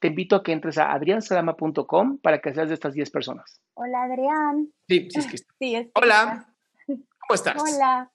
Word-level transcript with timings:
te 0.00 0.08
invito 0.08 0.36
a 0.36 0.42
que 0.42 0.52
entres 0.52 0.78
a 0.78 0.92
adriansalama.com 0.92 2.18
para 2.18 2.40
que 2.40 2.54
seas 2.54 2.68
de 2.68 2.74
estas 2.74 2.94
10 2.94 3.10
personas. 3.10 3.60
Hola, 3.74 4.04
Adrián. 4.04 4.72
Sí, 4.88 5.08
sí, 5.10 5.18
es 5.18 5.26
que 5.26 5.34
está. 5.36 5.54
Sí, 5.58 5.74
es 5.74 5.86
que 5.86 5.92
Hola, 5.94 6.54
¿cómo 6.86 7.34
estás? 7.34 7.62
Hola. 7.62 8.10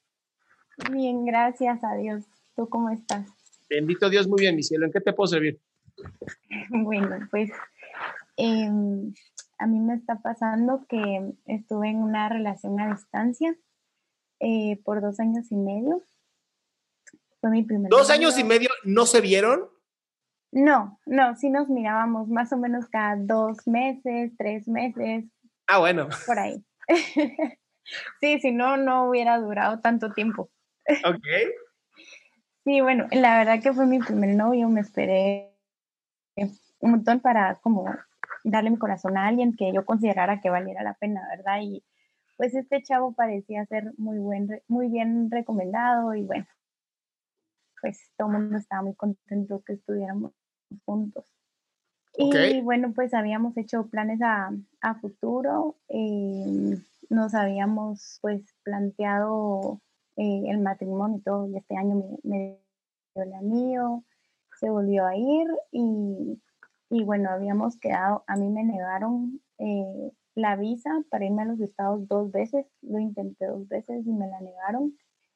Bien, 0.91 1.25
gracias 1.25 1.83
a 1.83 1.95
Dios. 1.95 2.23
¿Tú 2.55 2.69
cómo 2.69 2.89
estás? 2.89 3.27
Bendito 3.69 4.09
Dios, 4.09 4.27
muy 4.27 4.41
bien, 4.41 4.55
mi 4.55 4.63
cielo. 4.63 4.85
¿En 4.85 4.91
qué 4.91 5.01
te 5.01 5.13
puedo 5.13 5.27
servir? 5.27 5.59
Bueno, 6.69 7.19
pues 7.29 7.51
em, 8.35 9.13
a 9.59 9.67
mí 9.67 9.79
me 9.79 9.93
está 9.93 10.21
pasando 10.21 10.85
que 10.89 11.33
estuve 11.45 11.89
en 11.89 11.97
una 11.97 12.29
relación 12.29 12.79
a 12.79 12.93
distancia 12.93 13.55
eh, 14.39 14.79
por 14.83 15.01
dos 15.01 15.19
años 15.19 15.51
y 15.51 15.55
medio. 15.55 16.03
Fue 17.41 17.51
mi 17.51 17.63
primer 17.63 17.89
¿Dos 17.89 18.09
años 18.09 18.37
y 18.39 18.43
medio 18.43 18.69
no 18.83 19.05
se 19.05 19.21
vieron? 19.21 19.72
No, 20.55 20.99
no, 21.07 21.35
sí 21.35 21.49
nos 21.49 21.67
mirábamos 21.67 22.29
más 22.29 22.53
o 22.53 22.57
menos 22.57 22.87
cada 22.87 23.15
dos 23.17 23.67
meses, 23.67 24.31
tres 24.37 24.67
meses, 24.67 25.25
Ah, 25.67 25.79
bueno. 25.79 26.07
por 26.27 26.37
ahí. 26.37 26.63
sí, 28.21 28.39
si 28.39 28.51
no, 28.51 28.77
no 28.77 29.09
hubiera 29.09 29.39
durado 29.39 29.79
tanto 29.79 30.11
tiempo. 30.11 30.51
Ok. 31.05 31.25
Sí, 32.65 32.81
bueno, 32.81 33.07
la 33.11 33.39
verdad 33.39 33.63
que 33.63 33.73
fue 33.73 33.87
mi 33.87 33.97
primer 33.97 34.35
novio, 34.35 34.69
me 34.69 34.81
esperé 34.81 35.57
un 36.35 36.91
montón 36.91 37.19
para 37.19 37.55
como 37.55 37.85
darle 38.43 38.69
mi 38.69 38.77
corazón 38.77 39.17
a 39.17 39.25
alguien 39.25 39.55
que 39.55 39.73
yo 39.73 39.85
considerara 39.85 40.39
que 40.39 40.51
valiera 40.51 40.83
la 40.83 40.93
pena, 40.93 41.27
¿verdad? 41.35 41.61
Y 41.63 41.83
pues 42.37 42.53
este 42.53 42.83
chavo 42.83 43.13
parecía 43.13 43.65
ser 43.65 43.91
muy 43.97 44.19
buen, 44.19 44.61
muy 44.67 44.89
bien 44.89 45.31
recomendado 45.31 46.13
y 46.13 46.23
bueno, 46.23 46.45
pues 47.81 48.11
todo 48.17 48.27
el 48.27 48.33
mundo 48.33 48.57
estaba 48.57 48.83
muy 48.83 48.95
contento 48.95 49.63
que 49.65 49.73
estuviéramos 49.73 50.31
juntos. 50.85 51.25
Y 52.15 52.61
bueno, 52.61 52.93
pues 52.93 53.13
habíamos 53.13 53.57
hecho 53.57 53.87
planes 53.87 54.21
a, 54.21 54.51
a 54.81 54.95
futuro, 54.95 55.77
eh, 55.89 56.77
nos 57.09 57.33
habíamos 57.33 58.19
pues 58.21 58.43
planteado 58.63 59.81
eh, 60.15 60.43
el 60.47 60.59
matrimonio 60.59 61.17
y 61.17 61.21
todo, 61.21 61.47
y 61.47 61.57
este 61.57 61.75
año 61.75 61.95
me, 61.95 62.17
me 62.23 62.59
dio 63.15 63.23
el 63.23 63.33
anillo, 63.33 64.03
se 64.59 64.69
volvió 64.69 65.07
a 65.07 65.15
ir 65.15 65.47
y, 65.71 66.39
y 66.91 67.03
bueno, 67.03 67.31
habíamos 67.31 67.77
quedado, 67.79 68.23
a 68.27 68.35
mí 68.35 68.47
me 68.47 68.63
negaron 68.63 69.41
eh, 69.57 70.11
la 70.35 70.55
visa 70.55 70.91
para 71.09 71.25
irme 71.25 71.41
a 71.41 71.45
los 71.45 71.59
estados 71.59 72.07
dos 72.07 72.31
veces, 72.31 72.67
lo 72.81 72.99
intenté 72.99 73.47
dos 73.47 73.67
veces 73.67 74.05
y 74.05 74.11
me 74.11 74.27
la 74.27 74.39
negaron. 74.39 74.95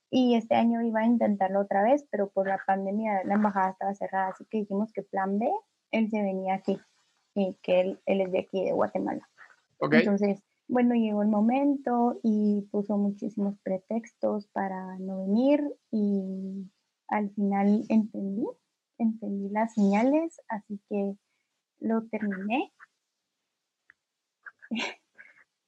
Y 0.09 0.35
este 0.35 0.56
año 0.56 0.81
iba 0.81 1.01
a 1.01 1.06
intentarlo 1.06 1.62
otra 1.62 1.84
vez, 1.84 2.06
pero 2.09 2.29
por 2.29 2.47
la 2.47 2.59
pandemia 2.66 3.23
la 3.25 3.35
embajada 3.35 3.72
estaba 3.72 3.94
cerrada, 3.94 4.29
así 4.29 4.45
que 4.50 4.59
dijimos 4.59 4.91
que 4.94 5.03
plan 5.03 5.38
B, 5.38 5.51
él 5.91 6.09
se 6.09 6.22
venía 6.22 6.56
aquí, 6.56 6.79
y 7.34 7.57
que 7.62 7.81
él, 7.81 8.01
él 8.06 8.22
es 8.22 8.31
de 8.31 8.40
aquí, 8.40 8.63
de 8.63 8.72
Guatemala. 8.72 9.28
Ok. 9.79 9.94
Entonces, 9.96 10.41
bueno, 10.67 10.96
llegó 10.96 11.22
el 11.22 11.29
momento 11.29 12.19
y 12.23 12.67
puso 12.72 12.97
muchísimos 12.97 13.57
pretextos 13.59 14.47
para 14.47 14.97
no 15.00 15.19
venir 15.19 15.63
y 15.91 16.69
al 17.07 17.29
final 17.31 17.85
entendí, 17.88 18.46
entendí 18.97 19.50
las 19.50 19.73
señales, 19.73 20.41
así 20.50 20.81
que 20.90 21.16
lo 21.79 22.06
terminé. 22.07 22.73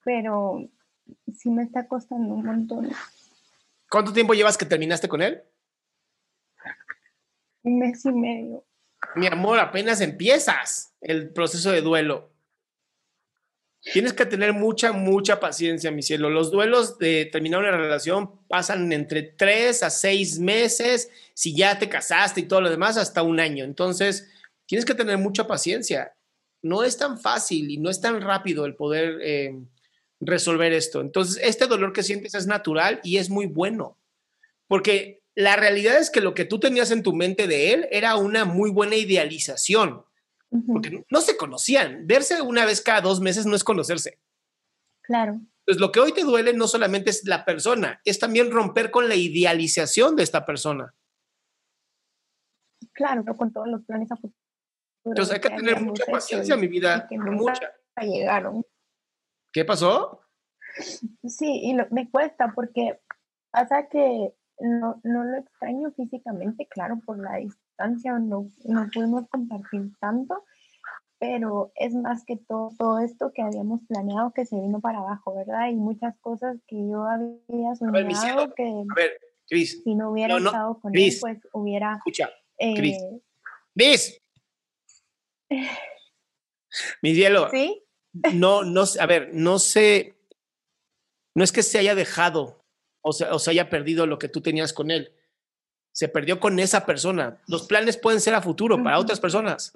Pero 0.04 0.70
sí 1.34 1.50
me 1.50 1.64
está 1.64 1.88
costando 1.88 2.34
un 2.34 2.46
montón, 2.46 2.90
¿Cuánto 3.90 4.14
tiempo 4.14 4.34
llevas 4.34 4.58
que 4.58 4.66
terminaste 4.66 5.08
con 5.08 5.22
él? 5.22 5.44
un 7.64 7.80
mes 7.80 8.06
y 8.06 8.12
medio. 8.12 8.66
Mi 9.16 9.28
amor, 9.28 9.60
apenas 9.60 10.02
empiezas 10.02 10.94
el 11.02 11.32
proceso 11.32 11.72
de 11.72 11.82
duelo. 11.82 12.32
Tienes 13.82 14.12
que 14.12 14.26
tener 14.26 14.52
mucha, 14.52 14.92
mucha 14.92 15.40
paciencia, 15.40 15.90
mi 15.90 16.04
cielo. 16.04 16.30
Los 16.30 16.52
duelos 16.52 16.98
de 16.98 17.30
terminar 17.32 17.62
una 17.62 17.72
relación 17.72 18.46
pasan 18.48 18.92
entre 18.92 19.24
tres 19.24 19.84
a 19.84 19.90
seis 19.90 20.38
meses, 20.38 21.10
si 21.34 21.56
ya 21.56 21.80
te 21.80 21.88
casaste 21.88 22.42
y 22.42 22.48
todo 22.48 22.60
lo 22.60 22.70
demás, 22.70 22.98
hasta 22.98 23.24
un 23.24 23.40
año. 23.40 23.64
Entonces, 23.64 24.30
tienes 24.66 24.84
que 24.84 24.96
tener 24.96 25.18
mucha 25.18 25.48
paciencia. 25.48 26.14
No 26.62 26.84
es 26.84 26.98
tan 26.98 27.20
fácil 27.20 27.72
y 27.72 27.78
no 27.78 27.90
es 27.90 28.02
tan 28.02 28.20
rápido 28.20 28.66
el 28.66 28.76
poder 28.76 29.18
eh, 29.22 29.58
resolver 30.20 30.74
esto. 30.74 31.02
Entonces, 31.02 31.42
este 31.44 31.68
dolor 31.68 31.94
que 31.94 32.04
sientes 32.04 32.34
es 32.36 32.48
natural 32.48 33.00
y 33.04 33.18
es 33.18 33.30
muy 33.30 33.46
bueno, 33.46 33.98
porque 34.68 35.22
la 35.36 35.56
realidad 35.56 35.98
es 35.98 36.10
que 36.10 36.22
lo 36.22 36.34
que 36.34 36.46
tú 36.46 36.60
tenías 36.60 36.92
en 36.92 37.04
tu 37.04 37.14
mente 37.14 37.48
de 37.48 37.74
él 37.74 37.88
era 37.92 38.16
una 38.18 38.46
muy 38.46 38.72
buena 38.72 38.96
idealización 38.96 40.04
porque 40.68 41.06
no 41.10 41.22
se 41.22 41.38
conocían. 41.38 42.08
Verse 42.08 42.42
una 42.42 42.66
vez 42.66 42.82
cada 42.82 43.02
dos 43.02 43.22
meses 43.22 43.46
no 43.46 43.56
es 43.56 43.64
conocerse. 43.64 44.20
Claro, 45.02 45.40
Pues 45.66 45.78
lo 45.78 45.92
que 45.92 46.00
hoy 46.00 46.12
te 46.12 46.24
duele 46.24 46.54
no 46.54 46.68
solamente 46.68 47.10
es 47.12 47.26
la 47.26 47.46
persona, 47.46 48.02
es 48.04 48.20
también 48.20 48.52
romper 48.52 48.92
con 48.92 49.08
la 49.08 49.16
idealización 49.16 50.16
de 50.16 50.24
esta 50.24 50.46
persona. 50.46 50.94
claro, 52.94 53.24
pero 53.24 53.38
con 53.38 53.54
todos 53.54 53.68
los 53.68 53.84
planes 53.86 54.12
a 54.12 54.16
futuro. 54.16 54.36
Entonces 55.06 55.36
hay 55.36 55.42
que 55.42 55.50
tener 55.50 55.80
mucha 55.82 56.06
paciencia, 56.06 56.58
mi 56.58 56.68
vida, 56.68 57.08
que 57.08 57.18
nunca 57.18 57.32
mucha. 57.32 57.72
llegaron. 58.02 58.66
¿Qué 59.52 59.66
pasó? 59.66 60.22
Sí, 61.28 61.62
y 61.64 61.74
lo- 61.74 61.88
me 61.92 62.10
cuesta 62.10 62.54
porque 62.54 63.00
pasa 63.52 63.88
que 63.90 64.34
no, 64.60 65.00
no 65.04 65.24
lo 65.24 65.38
extraño 65.38 65.92
físicamente, 65.92 66.68
claro, 66.68 67.00
por 67.06 67.18
la 67.20 67.38
distancia, 67.38 68.14
no, 68.20 68.50
no 68.66 68.88
pudimos 68.94 69.28
compartir 69.30 69.92
tanto, 70.00 70.46
pero 71.18 71.72
es 71.76 71.94
más 71.96 72.24
que 72.26 72.38
todo, 72.38 72.70
todo 72.78 73.00
esto 73.00 73.32
que 73.34 73.42
habíamos 73.42 73.82
planeado 73.88 74.32
que 74.34 74.46
se 74.46 74.60
vino 74.60 74.80
para 74.80 75.00
abajo, 75.00 75.36
¿verdad? 75.36 75.70
Y 75.70 75.76
muchas 75.76 76.18
cosas 76.20 76.58
que 76.68 76.76
yo 76.78 77.04
había 77.06 77.70
ver, 77.70 77.78
soñado 77.78 78.54
que 78.54 78.64
A 78.64 78.96
ver, 78.96 79.20
Cris, 79.48 79.82
si 79.84 79.96
no 79.96 80.12
hubiera 80.12 80.36
no, 80.36 80.40
no, 80.40 80.50
estado 80.50 80.80
con 80.80 80.96
él, 80.96 81.12
pues 81.20 81.40
hubiera... 81.54 81.96
escucha. 81.98 82.30
Eh, 82.58 82.76
Cris, 82.76 82.98
Mi 87.02 87.16
cielo. 87.16 87.50
¿Sí? 87.50 87.84
No, 88.34 88.64
no, 88.64 88.84
a 89.00 89.06
ver, 89.06 89.30
no 89.34 89.60
sé, 89.60 90.18
no 91.36 91.44
es 91.44 91.52
que 91.52 91.64
se 91.64 91.78
haya 91.80 91.96
dejado 91.96 92.66
o 93.02 93.14
se, 93.14 93.26
o 93.26 93.40
se 93.40 93.52
haya 93.52 93.70
perdido 93.70 94.06
lo 94.06 94.20
que 94.20 94.30
tú 94.30 94.42
tenías 94.42 94.74
con 94.74 94.92
él. 94.92 95.14
Se 95.92 96.08
perdió 96.08 96.40
con 96.40 96.60
esa 96.60 96.86
persona. 96.86 97.42
Los 97.48 97.68
planes 97.68 97.98
pueden 97.98 98.22
ser 98.22 98.34
a 98.36 98.42
futuro 98.42 98.82
para 98.84 99.00
otras 99.00 99.20
personas. 99.20 99.74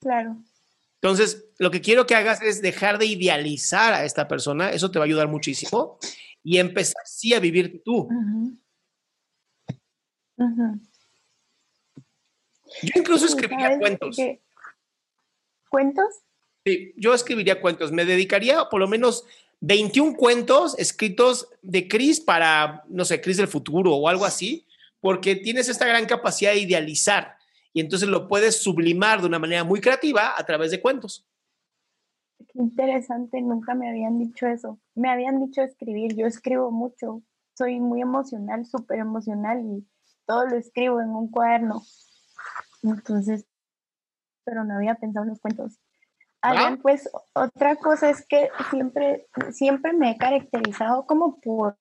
Claro. 0.00 0.36
Entonces, 1.00 1.46
lo 1.58 1.70
que 1.70 1.80
quiero 1.80 2.06
que 2.06 2.14
hagas 2.14 2.42
es 2.42 2.62
dejar 2.62 2.98
de 2.98 3.06
idealizar 3.06 3.92
a 3.92 4.04
esta 4.04 4.28
persona. 4.28 4.70
Eso 4.70 4.90
te 4.90 4.98
va 4.98 5.04
a 5.04 5.06
ayudar 5.06 5.28
muchísimo. 5.28 5.98
Y 6.44 6.58
empezar 6.58 7.02
sí 7.04 7.34
a 7.34 7.40
vivir 7.40 7.82
tú. 7.84 8.08
Yo 12.82 12.92
incluso 12.94 13.28
¿sabes? 13.28 13.78
cuentos. 13.78 14.16
Que- 14.16 14.42
¿Cuentos? 15.72 16.22
Sí, 16.66 16.92
yo 16.98 17.14
escribiría 17.14 17.62
cuentos. 17.62 17.92
Me 17.92 18.04
dedicaría 18.04 18.68
por 18.68 18.78
lo 18.78 18.86
menos 18.86 19.24
21 19.60 20.16
cuentos 20.16 20.78
escritos 20.78 21.48
de 21.62 21.88
Cris 21.88 22.20
para, 22.20 22.84
no 22.90 23.06
sé, 23.06 23.22
Cris 23.22 23.38
del 23.38 23.48
futuro 23.48 23.94
o 23.94 24.06
algo 24.06 24.26
así, 24.26 24.66
porque 25.00 25.34
tienes 25.34 25.70
esta 25.70 25.86
gran 25.86 26.04
capacidad 26.04 26.52
de 26.52 26.58
idealizar 26.58 27.38
y 27.72 27.80
entonces 27.80 28.06
lo 28.10 28.28
puedes 28.28 28.62
sublimar 28.62 29.22
de 29.22 29.28
una 29.28 29.38
manera 29.38 29.64
muy 29.64 29.80
creativa 29.80 30.34
a 30.36 30.44
través 30.44 30.70
de 30.72 30.82
cuentos. 30.82 31.26
Qué 32.52 32.58
interesante, 32.58 33.40
nunca 33.40 33.74
me 33.74 33.88
habían 33.88 34.18
dicho 34.18 34.46
eso. 34.46 34.78
Me 34.94 35.08
habían 35.08 35.42
dicho 35.42 35.62
escribir, 35.62 36.14
yo 36.14 36.26
escribo 36.26 36.70
mucho, 36.70 37.22
soy 37.56 37.80
muy 37.80 38.02
emocional, 38.02 38.66
súper 38.66 38.98
emocional 38.98 39.62
y 39.64 39.86
todo 40.26 40.46
lo 40.48 40.56
escribo 40.58 41.00
en 41.00 41.08
un 41.08 41.30
cuaderno. 41.30 41.82
Entonces, 42.82 43.46
pero 44.44 44.64
no 44.64 44.76
había 44.76 44.94
pensado 44.96 45.24
en 45.24 45.30
los 45.30 45.40
cuentos. 45.40 45.78
Adrián, 46.40 46.78
pues 46.82 47.08
otra 47.34 47.76
cosa 47.76 48.10
es 48.10 48.26
que 48.26 48.50
siempre, 48.70 49.28
siempre 49.52 49.92
me 49.92 50.10
he 50.10 50.16
caracterizado 50.18 51.06
como 51.06 51.40
por, 51.40 51.78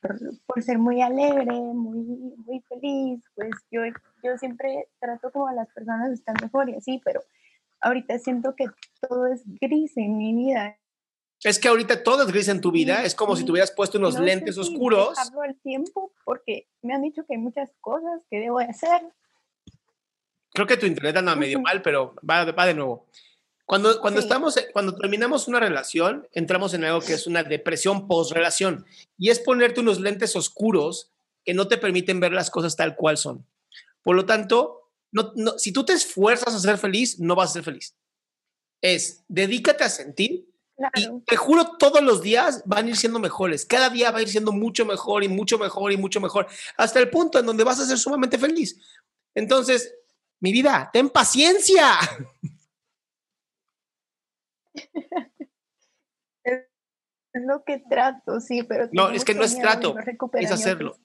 por, 0.00 0.18
por 0.44 0.62
ser 0.62 0.78
muy 0.78 1.02
alegre, 1.02 1.44
muy, 1.52 1.98
muy 2.44 2.60
feliz. 2.68 3.22
Pues 3.36 3.50
yo, 3.70 3.82
yo 4.24 4.36
siempre 4.38 4.88
trato 4.98 5.30
como 5.30 5.46
a 5.46 5.52
las 5.52 5.68
personas 5.72 6.10
estar 6.10 6.34
mejor 6.42 6.68
y 6.68 6.74
así, 6.74 7.00
pero 7.04 7.20
ahorita 7.80 8.18
siento 8.18 8.56
que 8.56 8.66
todo 9.00 9.26
es 9.28 9.44
gris 9.60 9.96
en 9.96 10.16
mi 10.16 10.34
vida. 10.34 10.76
Es 11.44 11.60
que 11.60 11.68
ahorita 11.68 12.02
todo 12.02 12.22
es 12.22 12.28
gris 12.32 12.48
en 12.48 12.60
tu 12.60 12.72
vida, 12.72 13.04
es 13.04 13.14
como 13.14 13.36
si 13.36 13.40
Sí. 13.42 13.46
te 13.46 13.52
hubieras 13.52 13.70
puesto 13.70 13.98
unos 13.98 14.14
No 14.14 14.20
sé 14.20 14.26
lentes 14.26 14.54
si 14.56 14.60
oscuros. 14.62 15.10
dejarlo 15.10 15.42
al 15.42 15.54
tiempo 15.60 16.10
porque 16.24 16.66
me 16.82 16.92
han 16.94 17.02
dicho 17.02 17.24
que 17.24 17.34
hay 17.34 17.40
muchas 17.40 17.70
cosas 17.80 18.22
que 18.30 18.40
debo 18.40 18.58
de 18.58 18.64
hacer. 18.64 19.02
Creo 20.56 20.66
que 20.66 20.78
tu 20.78 20.86
internet 20.86 21.14
anda 21.18 21.36
medio 21.36 21.60
mal, 21.60 21.82
pero 21.82 22.14
va, 22.28 22.46
va 22.50 22.64
de 22.66 22.72
nuevo. 22.72 23.06
Cuando, 23.66 24.00
cuando 24.00 24.22
Sí. 24.22 24.26
estamos, 24.26 24.54
cuando 24.72 24.94
terminamos 24.96 25.48
una 25.48 25.60
relación, 25.60 26.26
entramos 26.32 26.72
en 26.72 26.82
algo 26.84 27.00
que 27.02 27.12
es 27.12 27.26
una 27.26 27.42
depresión 27.42 28.08
post-relación 28.08 28.86
y 29.18 29.28
es 29.28 29.38
ponerte 29.38 29.80
unos 29.80 30.00
lentes 30.00 30.34
oscuros 30.34 31.10
que 31.44 31.52
no 31.52 31.68
te 31.68 31.76
permiten 31.76 32.18
ver 32.20 32.32
las 32.32 32.48
cosas 32.48 32.74
tal 32.74 32.96
cual 32.96 33.18
son. 33.18 33.44
Por 34.02 34.16
lo 34.16 34.24
tanto, 34.24 34.88
no, 35.12 35.32
no- 35.36 35.58
si 35.58 35.72
tú 35.72 35.84
te 35.84 35.92
esfuerzas 35.92 36.54
a 36.54 36.58
ser 36.58 36.78
feliz, 36.78 37.18
no 37.20 37.34
vas 37.34 37.50
a 37.50 37.52
ser 37.54 37.64
feliz. 37.64 37.94
Es, 38.80 39.24
dedícate 39.28 39.84
a 39.84 39.90
sentir 39.90 40.48
y 40.94 41.02
Claro. 41.02 41.22
te 41.26 41.36
juro, 41.36 41.76
todos 41.78 42.02
los 42.02 42.22
días 42.22 42.62
van 42.64 42.86
a 42.86 42.88
ir 42.88 42.96
siendo 42.96 43.18
mejores. 43.18 43.66
Cada 43.66 43.90
día 43.90 44.10
va 44.10 44.18
a 44.20 44.22
ir 44.22 44.28
siendo 44.28 44.52
mucho 44.52 44.86
mejor 44.86 45.22
y 45.22 45.28
mucho 45.28 45.58
mejor 45.58 45.92
y 45.92 45.98
mucho 45.98 46.18
mejor, 46.20 46.46
hasta 46.78 46.98
el 46.98 47.10
punto 47.10 47.38
en 47.38 47.44
donde 47.44 47.62
vas 47.64 47.78
a 47.78 47.86
ser 47.86 47.98
sumamente 47.98 48.38
feliz. 48.38 48.78
Entonces, 49.34 49.92
mi 50.40 50.52
vida, 50.52 50.90
ten 50.92 51.10
paciencia. 51.10 51.98
Es, 56.44 56.62
lo 57.32 57.64
que 57.64 57.78
trato, 57.78 58.40
sí, 58.40 58.62
pero 58.62 58.88
No, 58.92 59.10
es 59.10 59.24
que 59.24 59.34
no 59.34 59.42
es 59.42 59.58
trato, 59.58 59.94
no 59.94 60.38
es 60.38 60.50
hacerlo. 60.50 60.96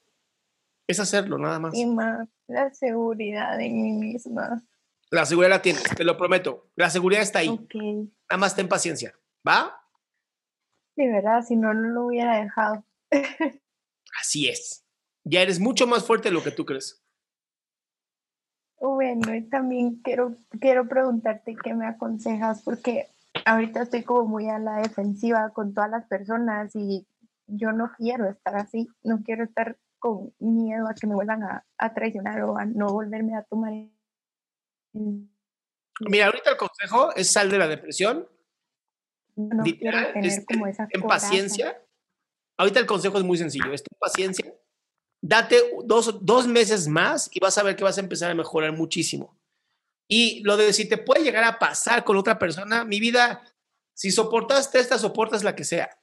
Es 0.86 0.98
hacerlo, 0.98 1.38
nada 1.38 1.58
más. 1.58 1.74
autoestima, 1.74 2.28
la 2.46 2.72
seguridad 2.72 3.60
en 3.60 3.82
mí 3.82 3.92
misma. 3.92 4.62
La 5.10 5.26
seguridad 5.26 5.50
la 5.50 5.62
tienes, 5.62 5.82
te 5.82 6.04
lo 6.04 6.16
prometo. 6.16 6.70
La 6.74 6.88
seguridad 6.88 7.22
está 7.22 7.40
ahí. 7.40 7.50
Nada 7.50 8.38
más 8.38 8.56
ten 8.56 8.68
paciencia. 8.68 9.14
¿Va? 9.46 9.78
De 10.96 11.08
verdad, 11.10 11.42
si 11.42 11.56
no, 11.56 11.74
no 11.74 11.88
lo 11.88 12.06
hubiera 12.06 12.42
dejado. 12.42 12.84
Así 14.20 14.48
es. 14.48 14.86
Ya 15.24 15.42
eres 15.42 15.60
mucho 15.60 15.86
más 15.86 16.04
fuerte 16.04 16.28
de 16.28 16.34
lo 16.34 16.42
que 16.42 16.50
tú 16.50 16.64
crees. 16.64 17.01
Bueno, 18.82 19.32
y 19.32 19.42
también 19.42 20.00
quiero, 20.02 20.34
quiero 20.60 20.88
preguntarte 20.88 21.54
qué 21.54 21.72
me 21.72 21.86
aconsejas, 21.86 22.62
porque 22.62 23.06
ahorita 23.46 23.82
estoy 23.82 24.02
como 24.02 24.24
muy 24.26 24.48
a 24.48 24.58
la 24.58 24.78
defensiva 24.78 25.50
con 25.50 25.72
todas 25.72 25.88
las 25.88 26.04
personas 26.06 26.74
y 26.74 27.06
yo 27.46 27.70
no 27.70 27.92
quiero 27.96 28.28
estar 28.28 28.56
así, 28.56 28.88
no 29.04 29.22
quiero 29.22 29.44
estar 29.44 29.76
con 30.00 30.32
miedo 30.40 30.88
a 30.88 30.94
que 30.94 31.06
me 31.06 31.14
vuelvan 31.14 31.44
a, 31.44 31.64
a 31.78 31.94
traicionar 31.94 32.42
o 32.42 32.58
a 32.58 32.64
no 32.64 32.88
volverme 32.88 33.36
a 33.36 33.44
tomar. 33.44 33.72
Mira, 36.00 36.26
ahorita 36.26 36.50
el 36.50 36.56
consejo 36.56 37.14
es 37.14 37.30
sal 37.30 37.50
de 37.50 37.58
la 37.58 37.68
depresión, 37.68 38.26
No 39.36 39.62
literal, 39.62 40.12
tener 40.12 40.26
es 40.26 40.44
como 40.44 40.66
esa 40.66 40.88
en 40.90 41.02
coraza. 41.02 41.26
paciencia. 41.28 41.80
Ahorita 42.56 42.80
el 42.80 42.86
consejo 42.86 43.16
es 43.18 43.24
muy 43.24 43.38
sencillo, 43.38 43.72
es 43.72 43.84
ten 43.84 43.96
paciencia. 44.00 44.52
Date 45.24 45.56
dos, 45.84 46.18
dos 46.24 46.46
meses 46.48 46.88
más 46.88 47.30
y 47.32 47.38
vas 47.38 47.56
a 47.56 47.62
ver 47.62 47.76
que 47.76 47.84
vas 47.84 47.96
a 47.96 48.00
empezar 48.00 48.30
a 48.30 48.34
mejorar 48.34 48.72
muchísimo. 48.72 49.38
Y 50.08 50.42
lo 50.42 50.56
de 50.56 50.72
si 50.72 50.88
te 50.88 50.98
puede 50.98 51.22
llegar 51.22 51.44
a 51.44 51.58
pasar 51.60 52.02
con 52.04 52.16
otra 52.16 52.38
persona, 52.38 52.84
mi 52.84 52.98
vida, 52.98 53.40
si 53.94 54.10
soportaste 54.10 54.80
esta, 54.80 54.98
soportas 54.98 55.44
la 55.44 55.54
que 55.54 55.64
sea. 55.64 55.96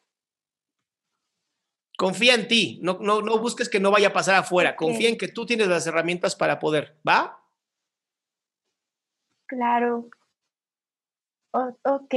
Confía 1.97 2.33
en 2.33 2.47
ti, 2.47 2.79
no, 2.81 2.97
no, 3.01 3.21
no 3.21 3.37
busques 3.39 3.67
que 3.67 3.81
no 3.81 3.91
vaya 3.91 4.07
a 4.07 4.13
pasar 4.13 4.35
afuera, 4.35 4.77
confía 4.77 5.09
en 5.09 5.17
que 5.17 5.27
tú 5.27 5.45
tienes 5.45 5.67
las 5.67 5.85
herramientas 5.85 6.33
para 6.33 6.57
poder, 6.57 6.97
¿va? 7.05 7.37
Claro. 9.47 10.09
O- 11.51 11.77
ok. 11.83 12.13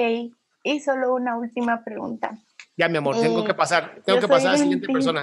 Y 0.63 0.81
solo 0.81 1.15
una 1.15 1.37
última 1.37 1.83
pregunta. 1.83 2.39
Ya, 2.77 2.89
mi 2.89 2.99
amor, 2.99 3.19
tengo 3.21 3.41
Eh, 3.43 3.47
que 3.47 3.55
pasar, 3.55 4.01
tengo 4.05 4.21
que 4.21 4.29
pasar 4.29 4.51
a 4.51 4.53
la 4.53 4.59
siguiente 4.59 4.87
persona. 4.87 5.23